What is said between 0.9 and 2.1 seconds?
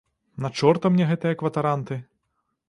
мне гэтыя кватаранты?